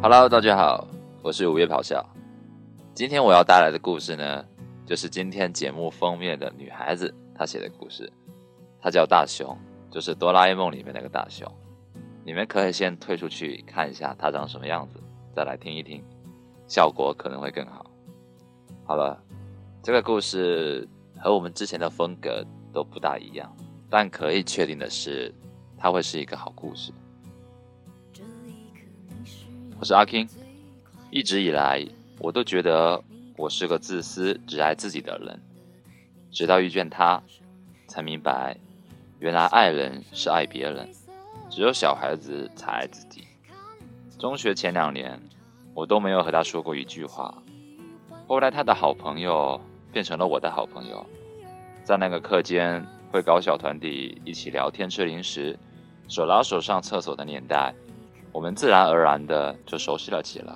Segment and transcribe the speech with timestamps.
[0.00, 0.86] Hello，大家好，
[1.22, 2.06] 我是午夜咆哮。
[2.94, 4.44] 今天我要带来的故事呢，
[4.86, 8.08] 就是今天节目封面的女孩子她写的故事。
[8.80, 9.58] 她叫大雄，
[9.90, 11.52] 就是哆啦 A 梦里面那个大雄。
[12.24, 15.02] 你们可以先退出去看一下她长什么样子，
[15.34, 16.00] 再来听一听，
[16.68, 17.84] 效果可能会更好。
[18.86, 19.20] 好了，
[19.82, 23.52] 这个故事和我们之前的风格都不大一样，
[23.90, 25.34] 但可以确定的是，
[25.76, 26.92] 它会是一个好故事。
[29.80, 30.28] 我是阿 King，
[31.08, 31.86] 一直以来
[32.18, 33.00] 我都觉得
[33.36, 35.40] 我是个自私、只爱自己的人，
[36.32, 37.22] 直到遇见他，
[37.86, 38.56] 才明白，
[39.20, 40.88] 原来爱人是爱别人，
[41.48, 43.22] 只有小孩子才爱自己。
[44.18, 45.16] 中学前两年，
[45.74, 47.32] 我都没有和他说过一句话，
[48.26, 49.60] 后来他的好朋友
[49.92, 51.06] 变成了我的好朋友，
[51.84, 55.56] 在那个课间会搞小团体一起聊天、吃零食、
[56.08, 57.72] 手拉手上厕所的年代。
[58.32, 60.54] 我们自然而然的就熟悉了起来。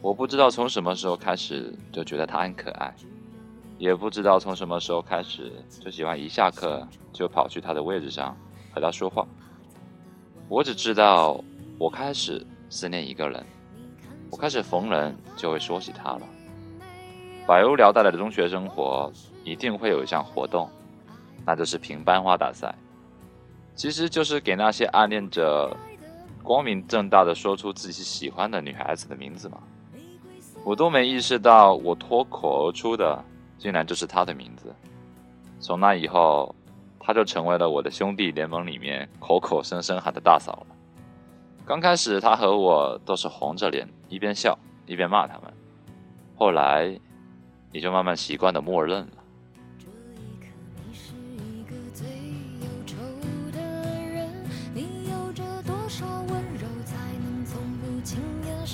[0.00, 2.94] 我不知道从什么时候开始就觉得他很可爱，
[3.78, 8.36] 也不知道从什么时候开始就喜欢一下课就跑去他的位置上
[8.72, 9.26] 和他说话。
[10.48, 11.42] 我只知道
[11.78, 13.44] 我开始思念一个人，
[14.30, 16.22] 我开始逢人就会说起他了。
[17.44, 19.10] 百无聊赖的中学生活
[19.42, 20.70] 一定会有一项活动，
[21.44, 22.72] 那就是评班花大赛，
[23.74, 25.76] 其实就是给那些暗恋着。
[26.48, 29.58] 光明正大的说出自己喜欢的女孩子的名字吗？
[30.64, 33.22] 我都没意识到，我脱口而出的
[33.58, 34.74] 竟然就是她的名字。
[35.60, 36.54] 从那以后，
[36.98, 40.74] 她就成为了我的兄弟联盟里面口口声声喊的大嫂了。
[41.66, 45.52] 刚开始，她和我都是红着脸，一边笑一边骂他们。
[46.34, 46.98] 后来，
[47.72, 49.17] 也就慢慢习惯的默认了。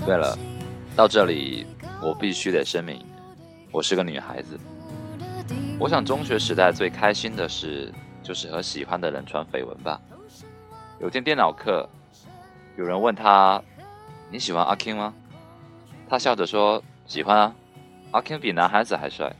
[0.06, 0.37] 对了，
[0.94, 1.66] 到这里
[2.03, 3.03] 我必须得声明，
[3.72, 4.60] 我是个女孩子。
[5.78, 7.91] 我想中学时代最开心的事
[8.22, 9.98] 就是和喜欢的人传绯闻吧。
[11.00, 11.88] 有天电脑课，
[12.76, 13.62] 有人问他
[14.31, 15.14] ：“你喜欢阿 King 吗？”
[16.06, 17.54] 他笑着说：“喜欢啊，
[18.10, 19.34] 阿 King 比男孩子还帅。”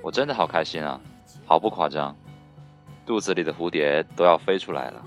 [0.00, 1.00] 我真的好开心啊，
[1.44, 2.14] 毫不夸张，
[3.04, 5.02] 肚子里的蝴蝶都要飞出来了，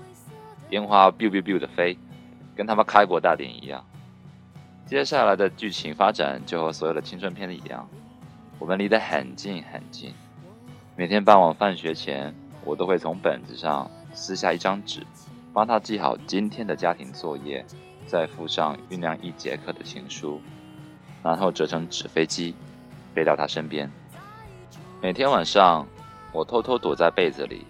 [0.68, 1.96] 烟花 biu biu biu 的飞，
[2.54, 3.82] 跟他们开国大典一样。
[4.90, 7.88] 接下来的剧情发展就和所有的青春片一样，
[8.58, 10.12] 我们离得很近很近。
[10.96, 12.34] 每天傍晚放学前，
[12.64, 15.06] 我都会从本子上撕下一张纸，
[15.52, 17.64] 帮他记好今天的家庭作业，
[18.04, 20.40] 再附上酝酿一节课的情书，
[21.22, 22.56] 然后折成纸飞机，
[23.14, 23.88] 飞到他身边。
[25.00, 25.86] 每天晚上，
[26.32, 27.64] 我偷偷躲在被子里，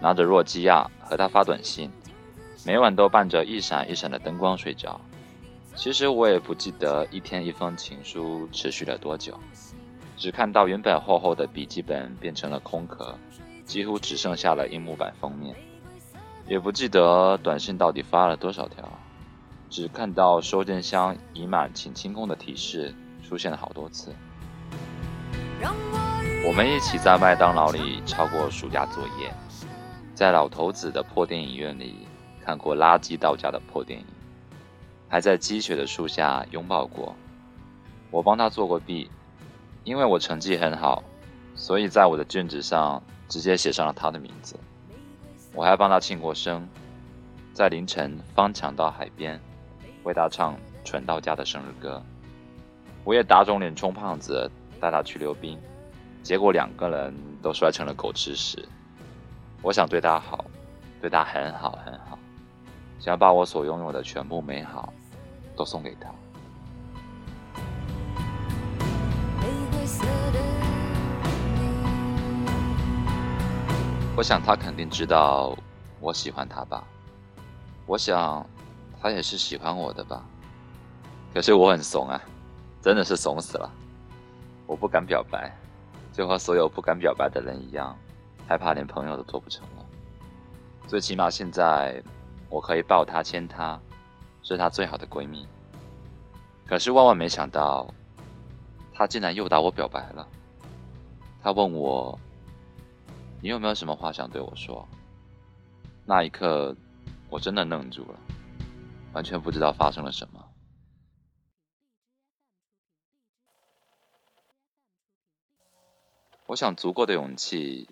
[0.00, 1.90] 拿着诺基亚和他发短信，
[2.64, 5.00] 每晚都伴着一闪一闪的灯光睡着。
[5.76, 9.38] 其实我也不记得一天一封情书持续了多久，
[10.16, 13.14] 只看到原本厚厚的笔记本变成了空壳，
[13.64, 15.56] 几乎只剩下了樱木板封面。
[16.46, 18.86] 也不记得短信到底发了多少条，
[19.70, 22.94] 只看到收件箱已满，请清空的提示
[23.26, 24.12] 出现了好多次。
[26.46, 29.32] 我们一起在麦当劳里抄过暑假作业，
[30.14, 32.06] 在老头子的破电影院里
[32.44, 34.06] 看过垃圾到家的破电影。
[35.10, 37.16] 还在积雪的树下拥抱过，
[38.12, 39.10] 我帮他做过弊，
[39.82, 41.02] 因为我成绩很好，
[41.56, 44.54] 所以在我的卷子上直接写上了他的名字。
[45.52, 46.66] 我还帮他庆过生，
[47.52, 49.40] 在凌晨翻墙到海边，
[50.04, 50.54] 为他唱
[50.84, 52.00] 《蠢到家》的生日歌。
[53.02, 54.48] 我也打肿脸充胖子
[54.78, 55.58] 带他去溜冰，
[56.22, 58.64] 结果两个人都摔成了狗吃屎。
[59.60, 60.44] 我想对他好，
[61.00, 62.16] 对他很好很好，
[63.00, 64.92] 想把我所拥有的全部美好。
[65.60, 66.08] 都送给他。
[74.16, 75.54] 我想他肯定知道
[76.00, 76.82] 我喜欢他吧。
[77.84, 78.46] 我想
[79.02, 80.24] 他也是喜欢我的吧。
[81.34, 82.18] 可是我很怂啊，
[82.80, 83.70] 真的是怂死了。
[84.66, 85.54] 我不敢表白，
[86.10, 87.94] 就和所有不敢表白的人一样，
[88.48, 89.84] 害怕连朋友都做不成了。
[90.86, 92.02] 最起码现在
[92.48, 93.78] 我可以抱他牵他。
[94.42, 95.46] 是她最好的闺蜜，
[96.66, 97.92] 可是万万没想到，
[98.92, 100.26] 她竟然又打我表白了。
[101.42, 102.18] 她问我
[103.40, 104.86] ：“你有没有什么话想对我说？”
[106.06, 106.74] 那一刻，
[107.28, 108.18] 我真的愣住了，
[109.12, 110.44] 完全不知道发生了什么。
[116.46, 117.88] 我想，足够的勇气，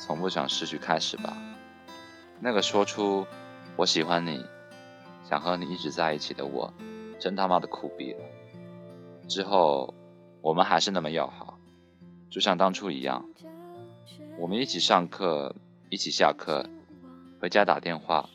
[0.00, 1.36] 从不想失去开始吧。
[2.40, 3.24] 那个说出
[3.76, 4.44] “我喜欢你”。
[5.30, 6.74] 想和你一直在一起的我，
[7.20, 8.18] 真他妈的苦逼了。
[9.28, 9.94] 之后，
[10.42, 11.56] 我们还是那么要好，
[12.28, 13.24] 就像当初一样。
[14.40, 15.54] 我们一起上课，
[15.88, 16.68] 一起下课，
[17.40, 18.28] 回家打电话，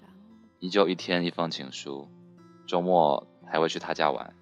[0.60, 2.08] 依旧一天一封情书。
[2.66, 4.34] 周末还会去他家玩，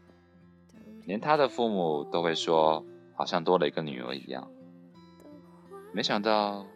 [1.08, 2.86] 连他的父母都会说，
[3.16, 4.48] 好像多了一个女儿一样。
[5.92, 6.68] 没想到，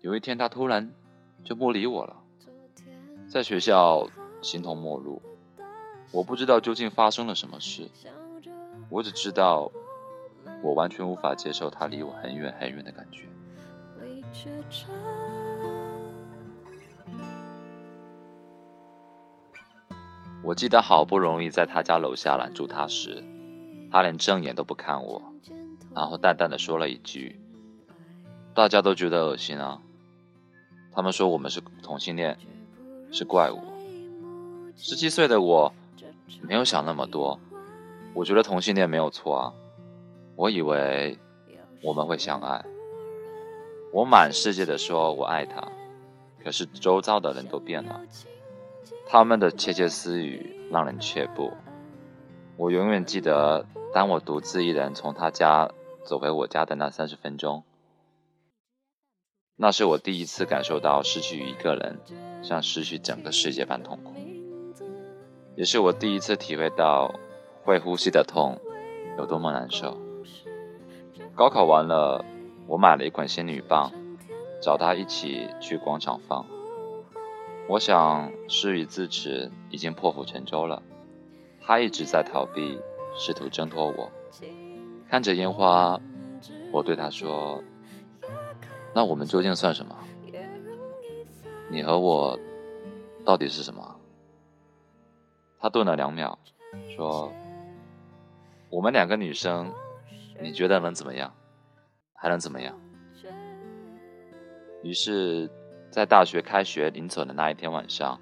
[0.00, 0.90] 有一天他突然
[1.44, 2.16] 就不理我了，
[3.28, 4.08] 在学校
[4.44, 5.20] 形同陌路。
[6.12, 7.90] 我不知道究竟发生了什么事。
[8.90, 9.72] 我只知道，
[10.62, 13.26] 我完全无法接受他离我很远很远的感觉。
[20.42, 23.24] 我记得好不容易在他家楼下拦住他时，
[23.90, 25.22] 他连正眼都不看我，
[25.94, 27.40] 然后淡淡的说了一句
[28.54, 29.80] ：“大家都觉得恶心啊，
[30.92, 32.38] 他们说我们是同性恋，
[33.10, 33.58] 是怪物。”
[34.76, 35.72] 十七岁的我，
[36.42, 37.38] 没有想那么多。
[38.12, 39.54] 我觉得同性恋没有错啊，
[40.36, 41.18] 我以为
[41.82, 42.64] 我们会相爱。
[43.92, 45.68] 我满世界的说我爱他，
[46.42, 48.00] 可是周遭的人都变了，
[49.06, 51.52] 他们的窃窃私语让人却步。
[52.56, 55.70] 我永远记得，当我独自一人从他家
[56.04, 57.64] 走回我家的那三十分钟，
[59.56, 62.00] 那是我第一次感受到失去一个人
[62.42, 64.12] 像失去整个世界般痛苦，
[65.56, 67.14] 也是我第一次体会到。
[67.66, 68.60] 会呼吸的痛
[69.16, 69.96] 有多么难受？
[71.34, 72.22] 高考完了，
[72.66, 73.90] 我买了一款仙女棒，
[74.60, 76.44] 找他一起去广场放。
[77.66, 80.82] 我想事已至此，已经破釜沉舟了。
[81.62, 82.78] 他一直在逃避，
[83.16, 84.10] 试图挣脱我。
[85.08, 85.98] 看着烟花，
[86.70, 87.62] 我对他说
[88.94, 89.96] ：“那我们究竟算什么？
[91.70, 92.38] 你和我
[93.24, 93.92] 到底是什么？”
[95.64, 96.38] 他顿了两秒，
[96.94, 97.32] 说。
[98.68, 99.72] 我们两个女生，
[100.42, 101.32] 你觉得能怎么样？
[102.12, 102.78] 还能怎么样？
[104.82, 105.50] 于是，
[105.90, 108.20] 在大学开学临走的那一天晚上，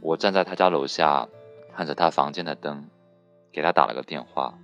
[0.00, 1.28] 我站在他家楼下，
[1.74, 2.88] 看着他房间的灯，
[3.52, 4.54] 给他打了个电话。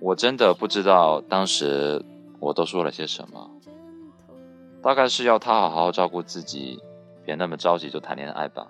[0.00, 2.04] 我真的不知道当时
[2.40, 3.50] 我都说了些什么，
[4.82, 6.82] 大概是要他好好照顾自己，
[7.24, 8.66] 别那么着急就谈恋爱吧。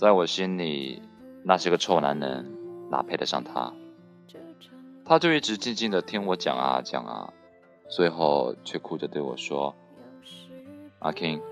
[0.00, 1.02] 在我心里，
[1.44, 2.56] 那是个臭男人。
[2.90, 3.74] 哪配得上他？
[5.04, 7.34] 他就一直静静的听我讲啊讲啊，
[7.90, 9.76] 最后却哭着对我说
[11.00, 11.42] ：“阿 king，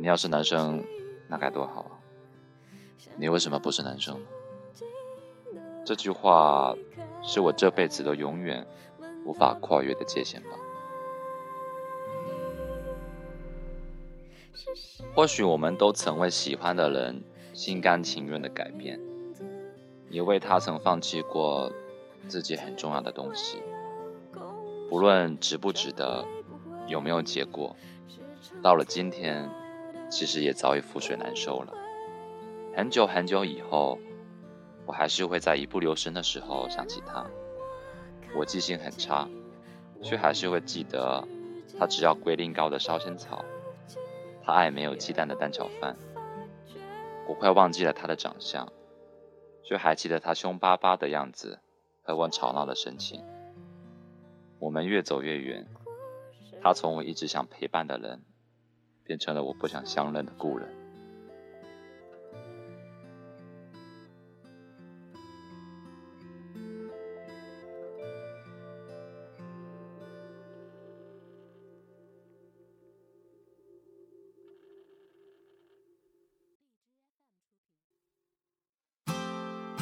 [0.00, 0.84] 你要是男生，
[1.28, 1.94] 那该多好啊！
[3.16, 4.20] 你为什么不是男生？”
[5.86, 6.74] 这句话
[7.22, 8.66] 是我这辈子都永远
[9.24, 10.48] 无法跨越的界限吧。
[15.14, 17.22] 或许我们都曾为喜欢的人
[17.54, 19.00] 心甘情愿的改变。
[20.10, 21.72] 也为他曾放弃过
[22.28, 23.58] 自己很重要的东西，
[24.88, 26.24] 不论值不值得，
[26.86, 27.74] 有没有结果，
[28.62, 29.50] 到了今天，
[30.08, 31.74] 其实也早已覆水难收了。
[32.76, 33.98] 很久很久以后，
[34.86, 37.26] 我还是会在一不留神的时候想起他。
[38.36, 39.28] 我记性很差，
[40.00, 41.26] 却还是会记得
[41.76, 43.44] 他只要龟苓膏的烧仙草，
[44.44, 45.96] 他爱没有鸡蛋的蛋炒饭。
[47.28, 48.72] 我快忘记了他的长相。
[49.66, 51.58] 却还记得他凶巴巴的样子
[52.02, 53.24] 和我吵闹的神情。
[54.58, 55.66] 我们越走越远，
[56.60, 58.22] 他从我一直想陪伴的人，
[59.04, 60.68] 变成了我不想相认的故人。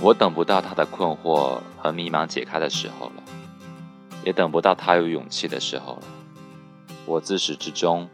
[0.03, 3.23] 我等不到他的困惑和迷茫解开的时候了，
[4.25, 6.03] 也等不到他有勇气的时候了。
[7.07, 8.09] 我自始至终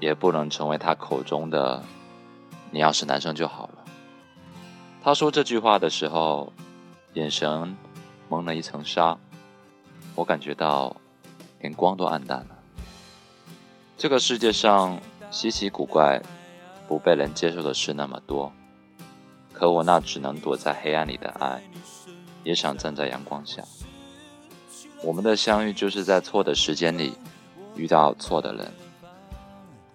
[0.00, 1.82] 也不能成为他口中的
[2.72, 3.84] “你要是男生就好了”。
[5.04, 6.50] 他说这句话的时候，
[7.12, 7.76] 眼神
[8.30, 9.18] 蒙了一层纱，
[10.14, 10.96] 我感觉到
[11.60, 12.56] 连光都暗淡了。
[13.98, 14.98] 这个世界上
[15.30, 16.22] 稀奇古怪、
[16.88, 18.50] 不被人接受的事那么多。
[19.54, 21.62] 可我那只能躲在黑暗里的爱，
[22.42, 23.62] 也想站在阳光下。
[25.02, 27.16] 我们的相遇就是在错的时间里
[27.76, 28.72] 遇到错的人。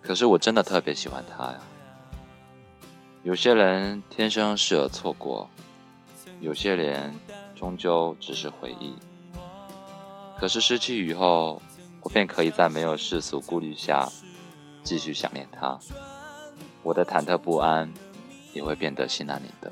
[0.02, 1.60] 可是我真的特别喜欢他呀。
[3.24, 5.50] 有些人天生适合错过，
[6.40, 7.14] 有些人
[7.54, 8.96] 终究只是回忆。
[10.40, 11.62] 可是失去以后，
[12.02, 14.10] 我便可以在没有世俗顾虑下
[14.84, 15.78] 继续想念他。
[16.82, 17.92] 我的忐忑不安。
[18.54, 19.72] 也会变得信赖你的。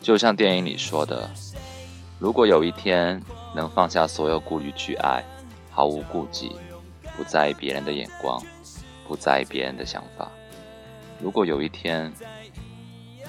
[0.00, 1.30] 就像电影里说的，
[2.18, 3.22] 如果有一天
[3.54, 5.22] 能放下所有顾虑去爱，
[5.70, 6.56] 毫无顾忌，
[7.16, 8.42] 不在意别人的眼光，
[9.06, 10.28] 不在意别人的想法。
[11.20, 12.12] 如果有一天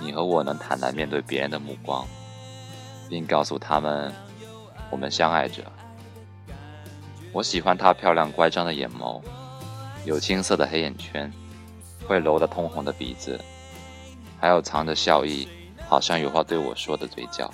[0.01, 2.07] 你和我能坦然面对别人的目光，
[3.07, 4.11] 并告诉他们
[4.89, 5.61] 我们相爱着，
[7.31, 9.21] 我喜欢她漂亮乖张的眼眸。
[10.05, 11.31] 有青色的黑眼圈，
[12.07, 13.39] 会揉的通红的鼻子，
[14.39, 15.47] 还有藏着笑意。
[15.85, 17.51] 好像有话对我说的嘴角。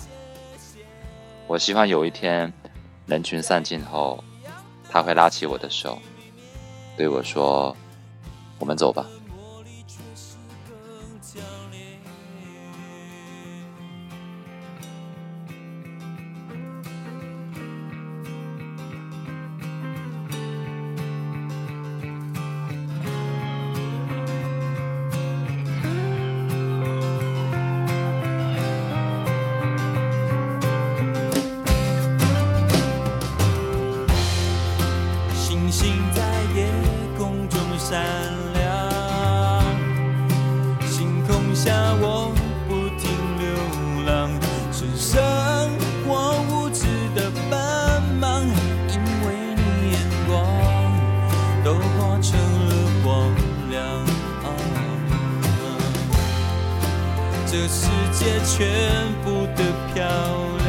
[1.46, 2.50] 我希望有一天，
[3.04, 4.22] 人群散尽后，
[4.88, 5.98] 他会拉起我的手，
[6.96, 7.76] 对我说
[8.58, 9.04] ：“我们走吧。”
[58.44, 60.59] 全部的漂亮，